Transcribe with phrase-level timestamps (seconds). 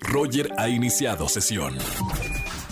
[0.00, 1.76] Roger ha iniciado sesión.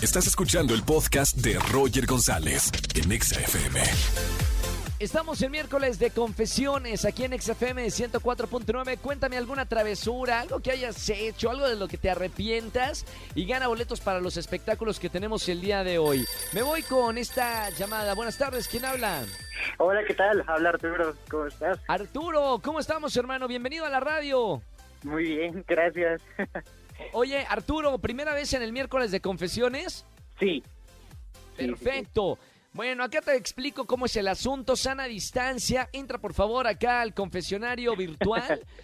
[0.01, 3.81] Estás escuchando el podcast de Roger González en Exa FM.
[4.99, 8.97] Estamos el miércoles de confesiones aquí en XFM 104.9.
[8.97, 13.05] Cuéntame alguna travesura, algo que hayas hecho, algo de lo que te arrepientas
[13.35, 16.25] y gana boletos para los espectáculos que tenemos el día de hoy.
[16.53, 18.15] Me voy con esta llamada.
[18.15, 19.23] Buenas tardes, ¿quién habla?
[19.77, 20.43] Hola, ¿qué tal?
[20.47, 21.79] Habla Arturo, ¿cómo estás?
[21.87, 23.47] Arturo, ¿cómo estamos, hermano?
[23.47, 24.61] Bienvenido a la radio.
[25.03, 26.23] Muy bien, gracias.
[27.13, 30.05] Oye, Arturo, ¿primera vez en el miércoles de confesiones?
[30.39, 30.63] Sí.
[31.55, 32.37] Perfecto.
[32.73, 34.75] Bueno, acá te explico cómo es el asunto.
[34.75, 35.89] Sana distancia.
[35.91, 38.61] Entra por favor acá al confesionario virtual.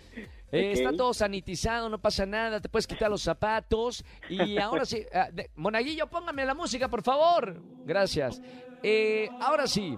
[0.56, 0.74] Eh.
[0.74, 2.62] Está todo sanitizado, no pasa nada.
[2.62, 4.06] Te puedes quitar los zapatos.
[4.30, 7.60] Y ahora sí, ah, de- Monaguillo, póngame la música, por favor.
[7.84, 8.40] Gracias.
[8.84, 9.98] Eh, ahora sí,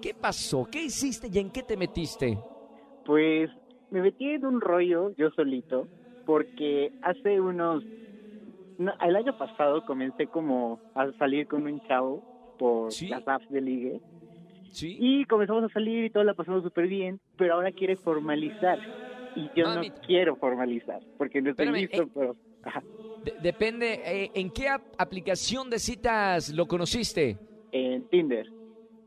[0.00, 0.66] ¿qué pasó?
[0.72, 2.38] ¿Qué hiciste y en qué te metiste?
[3.04, 3.50] Pues
[3.90, 5.86] me metí en un rollo yo solito
[6.24, 7.84] porque hace unos...
[8.78, 12.22] no, el año pasado comencé como a salir con un chavo
[12.58, 13.08] por Sí.
[13.08, 14.00] las apps de ligue
[14.70, 14.96] ¿Sí?
[14.98, 18.78] y comenzamos a salir y todo la pasamos súper bien, pero ahora quiere formalizar
[19.36, 22.08] y yo no quiero formalizar porque no estoy Espérame, listo, eh.
[22.14, 22.36] pero...
[22.62, 22.82] Ajá.
[23.24, 27.36] De- depende, eh, ¿en qué ap- aplicación de citas lo conociste?
[27.72, 28.46] En Tinder.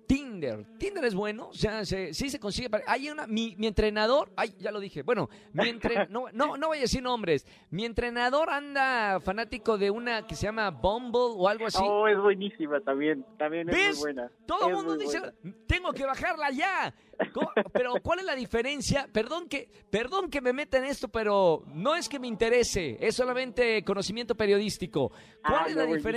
[0.07, 0.65] Tinder.
[0.77, 2.69] Tinder es bueno, o sea, se- sí se consigue.
[2.69, 5.03] para- Hay una, mi, mi entrenador, ay, ya lo dije.
[5.03, 7.45] Bueno, mi entre, no, no, no voy a decir nombres.
[7.69, 11.83] Mi entrenador anda fanático de una que se llama Bumble o algo así.
[11.85, 13.95] Oh, es buenísima también, también es ¿Ves?
[13.97, 14.31] muy buena.
[14.45, 15.33] Todo el Es mundo dice, buena.
[15.67, 16.93] tengo que bajarla ya.
[17.73, 19.09] Pero ¿cuál es la diferencia?
[19.11, 23.15] Perdón que, perdón que me meta en esto, pero no es que me interese, es
[23.15, 25.09] solamente conocimiento periodístico.
[25.41, 26.09] ¿Cuál Ah, es no, la buenísimo.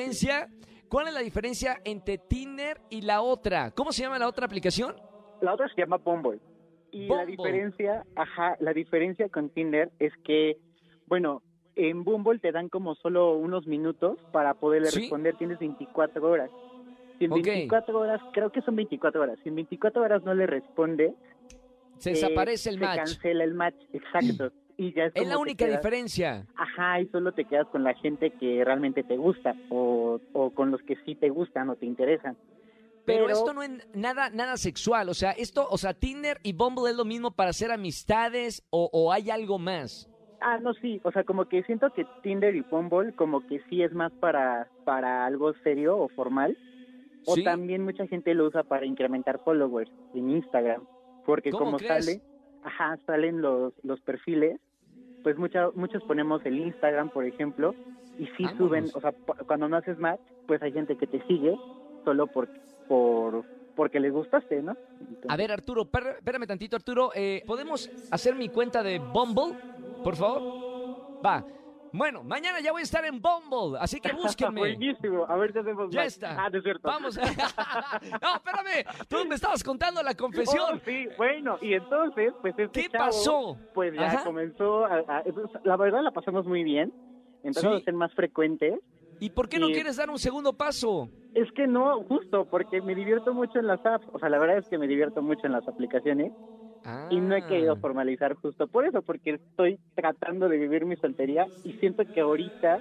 [0.91, 3.70] ¿Cuál es la diferencia entre Tinder y la otra?
[3.70, 4.97] ¿Cómo se llama la otra aplicación?
[5.41, 6.41] La otra se llama Bumble.
[6.91, 10.56] Y la diferencia, ajá, la diferencia con Tinder es que,
[11.06, 11.44] bueno,
[11.77, 15.02] en Bumble te dan como solo unos minutos para poderle Sí.
[15.02, 16.50] responder, tienes 24 horas.
[17.20, 17.38] Si en Ok.
[17.44, 21.14] 24 horas, creo que son 24 horas, si en 24 horas no le responde,
[21.98, 22.97] Se eh, desaparece el se match.
[22.98, 24.50] cancela el match, exacto.
[24.80, 26.46] Y ya es, Es la única quedas- diferencia.
[26.56, 30.70] Ajá, y solo te quedas con la gente que realmente te gusta o, o con
[30.70, 32.34] los que sí te gustan o te interesan.
[33.04, 35.10] Pero, Pero- esto no es nada, nada sexual.
[35.10, 38.88] O sea, esto, o sea, Tinder y Bumble es lo mismo para hacer amistades o,
[38.90, 40.08] o hay algo más.
[40.40, 43.82] Ah, no, sí, o sea, como que siento que Tinder y Bumble como que sí
[43.82, 46.56] es más para, para algo serio o formal.
[47.26, 47.44] O ¿Sí?
[47.44, 50.84] también mucha gente lo usa para incrementar followers en Instagram.
[51.26, 52.06] Porque ¿Cómo como crees?
[52.06, 52.22] sale,
[52.64, 54.58] ajá, salen los, los perfiles,
[55.22, 57.75] pues mucha, muchos ponemos el Instagram, por ejemplo,
[58.19, 58.56] y sí Vámonos.
[58.58, 59.12] suben, o sea,
[59.47, 61.56] cuando no haces match, pues hay gente que te sigue
[62.04, 62.48] solo por,
[62.88, 63.44] por
[63.76, 64.76] porque les gustaste, ¿no?
[65.00, 67.10] Entonces- A ver, Arturo, espérame tantito, Arturo.
[67.14, 69.56] eh, ¿Podemos hacer mi cuenta de Bumble,
[70.04, 70.42] por favor?
[71.25, 71.44] Va.
[71.92, 74.60] Bueno, mañana ya voy a estar en Bumble, así que búsquenme.
[74.60, 76.44] Buenísimo, a ver si hacemos Ya está.
[76.44, 76.88] Ah, es cierto.
[76.88, 77.16] Vamos.
[78.22, 78.84] no, espérame.
[79.08, 80.76] Tú me estabas contando la confesión.
[80.76, 83.56] Oh, sí, bueno, y entonces, pues este ¿Qué chavo, pasó?
[83.74, 84.24] Pues ya Ajá.
[84.24, 85.24] comenzó, a, a-
[85.64, 86.92] la verdad la pasamos muy bien,
[87.42, 87.84] empezamos Sí.
[87.84, 88.78] ser más frecuentes.
[89.22, 91.08] ¿Y por qué no Y- quieres dar un segundo paso?
[91.34, 94.58] Es que no, justo, porque me divierto mucho en las apps, o sea, la verdad
[94.58, 96.32] es que me divierto mucho en las aplicaciones
[97.08, 97.80] y no he querido Ah.
[97.80, 102.80] formalizar justo por eso, porque estoy tratando de vivir mi soltería y siento que ahorita,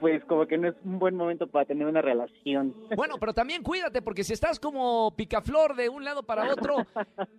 [0.00, 2.74] pues como que no es un buen momento para tener una relación.
[2.96, 6.86] Bueno, pero también cuídate, porque si estás como picaflor de un lado para otro,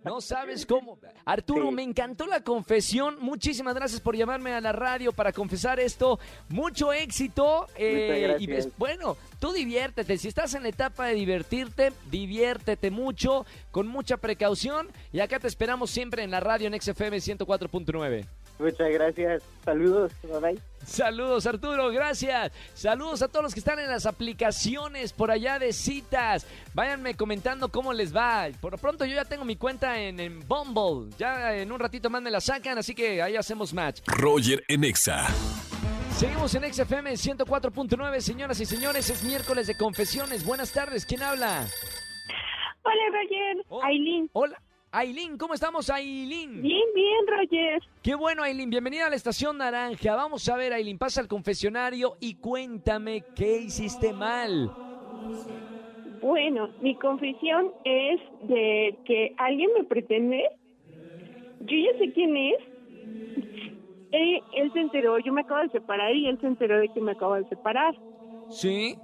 [0.04, 0.98] no sabes cómo.
[1.24, 1.74] Arturo, Sí.
[1.74, 3.16] me encantó la confesión.
[3.20, 6.18] Muchísimas gracias por llamarme a la radio para confesar esto.
[6.48, 7.66] Mucho éxito.
[7.76, 10.16] eh, y ves- bueno, tú diviértete.
[10.16, 14.88] Si estás en la etapa de divertirte, diviértete mucho, con mucha precaución.
[15.12, 18.24] Y acá te esperamos siempre en la radio en XFM 104.9.
[18.58, 20.62] Muchas gracias, saludos, bye bye.
[20.84, 22.52] Saludos Arturo, gracias.
[22.74, 26.46] Saludos a todos los que están en las aplicaciones por allá de citas.
[26.74, 28.48] Váyanme comentando cómo les va.
[28.60, 31.14] Por lo pronto yo ya tengo mi cuenta en, en Bumble.
[31.18, 34.00] Ya en un ratito más me la sacan, así que ahí hacemos match.
[34.06, 35.28] Roger en Exa.
[36.16, 39.08] Seguimos en XFM 104.9, señoras y señores.
[39.08, 40.44] Es miércoles de confesiones.
[40.44, 41.66] Buenas tardes, ¿quién habla?
[42.84, 43.64] Hola, Roger.
[43.68, 43.82] Oh.
[43.82, 44.28] Aileen.
[44.32, 44.60] Hola.
[44.94, 46.60] Aileen, ¿cómo estamos, Aileen?
[46.60, 47.82] Bien, bien, Roger.
[48.02, 48.68] Qué bueno, Aileen.
[48.68, 50.14] Bienvenida a la Estación Naranja.
[50.14, 54.70] Vamos a ver, Aileen, pasa al confesionario y cuéntame qué hiciste mal.
[56.20, 60.44] Bueno, mi confesión es de que alguien me pretende.
[61.60, 62.58] Yo ya sé quién es.
[64.12, 67.00] Eh, él se enteró, yo me acabo de separar y él se enteró de que
[67.00, 67.94] me acabo de separar.
[68.50, 68.94] ¿Sí?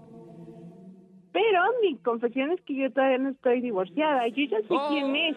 [1.32, 4.29] Pero mi confesión es que yo todavía no estoy divorciada.
[4.29, 4.88] Yo ya sé Oh.
[4.90, 5.37] quién es.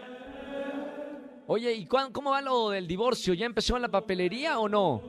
[1.54, 3.34] Oye, ¿y cuán- cómo va lo del divorcio?
[3.34, 5.04] ¿Ya empezó en la papelería o no?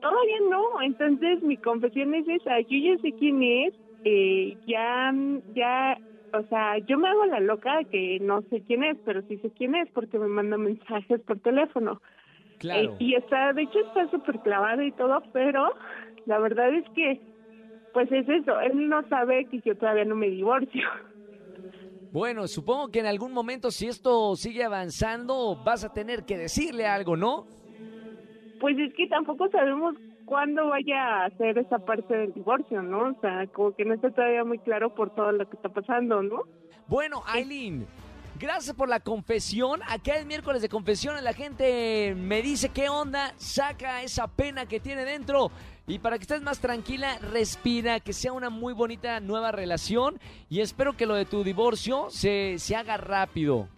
[0.00, 0.82] Todavía no.
[0.82, 2.60] Entonces mi confesión es esa.
[2.60, 3.74] Yo ya sé quién es.
[4.04, 5.12] Eh, ya,
[5.46, 5.98] ya,
[6.32, 9.50] o sea, yo me hago la loca que no sé quién es, pero sí sé
[9.52, 12.02] quién es porque me manda mensajes por teléfono.
[12.58, 12.96] Claro.
[13.00, 15.74] Eh, y está, de hecho está súper clavado y todo, pero
[16.26, 17.22] la verdad es que,
[17.92, 20.82] pues es eso, él no sabe que yo todavía no me divorcio.
[22.14, 26.86] Bueno, supongo que en algún momento, si esto sigue avanzando, vas a tener que decirle
[26.86, 27.48] algo, ¿no?
[28.60, 33.10] Pues es que tampoco sabemos cuándo vaya a hacer esa parte del divorcio, ¿no?
[33.10, 36.22] O sea, como que no está todavía muy claro por todo lo que está pasando,
[36.22, 36.42] ¿no?
[36.86, 37.84] Bueno, Aileen,
[38.44, 39.80] gracias por la confesión.
[39.88, 44.80] Acá el miércoles de confesiones la gente me dice qué onda, saca esa pena que
[44.80, 45.50] tiene dentro.
[45.86, 50.18] Y para que estés más tranquila, respira, que sea una muy bonita nueva relación.
[50.48, 53.68] Y espero que lo de tu divorcio se, se haga rápido.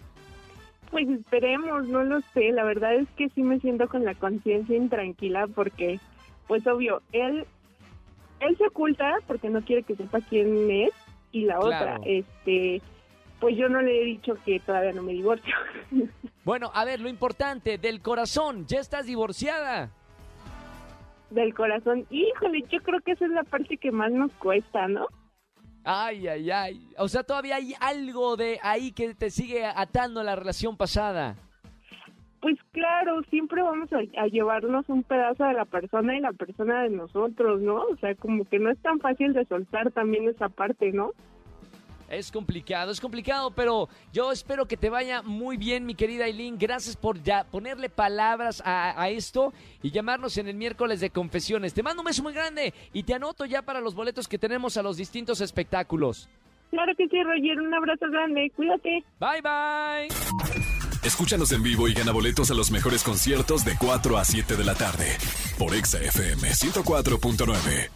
[0.91, 2.53] Pues esperemos, no lo sé.
[2.53, 5.99] La verdad es que sí me siento con la conciencia intranquila porque,
[6.47, 7.45] pues obvio, él,
[8.39, 10.91] él se oculta porque no quiere que sepa quién es.
[11.33, 11.67] Y la Claro.
[11.67, 12.81] otra, este,
[13.41, 15.55] pues yo no le he dicho que todavía no me divorcio.
[16.45, 19.91] Bueno, a ver, lo importante, del corazón, ya estás divorciada.
[21.31, 22.07] Del corazón.
[22.09, 25.09] Híjole, yo creo que esa es la parte que más nos cuesta, ¿no?
[25.83, 26.89] Ay, ay, ay.
[26.99, 31.35] O sea, todavía hay algo de ahí que te sigue atando a la relación pasada.
[32.41, 36.83] Pues claro, siempre vamos a, a llevarnos un pedazo de la persona y la persona
[36.83, 37.83] de nosotros, ¿no?
[37.87, 41.11] O sea, como que no es tan fácil de soltar también esa parte, ¿no?
[42.09, 46.59] Es complicado, es complicado, pero yo espero que te vaya muy bien, mi querida Aileen.
[46.59, 51.75] Gracias por ya ponerle palabras a, a esto y llamarnos en el miércoles de confesiones.
[51.75, 54.77] Te mando un beso muy grande y te anoto ya para los boletos que tenemos
[54.77, 56.29] a los distintos espectáculos.
[56.71, 59.05] Claro que sí, Roger, un abrazo grande, cuídate.
[59.19, 60.09] Bye, bye.
[61.05, 64.65] Escúchanos en vivo y gana boletos a los mejores conciertos de 4 a 7 de
[64.65, 65.07] la tarde
[65.59, 67.96] por Exa FM 104.9.